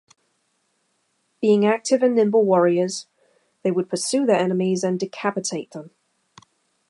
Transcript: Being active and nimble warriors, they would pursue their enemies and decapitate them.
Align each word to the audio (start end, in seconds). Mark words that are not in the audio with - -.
Being 1.41 1.63
active 1.63 2.01
and 2.01 2.15
nimble 2.15 2.43
warriors, 2.43 3.05
they 3.61 3.69
would 3.69 3.87
pursue 3.87 4.25
their 4.25 4.39
enemies 4.39 4.83
and 4.83 4.99
decapitate 4.99 5.69
them. 5.73 5.91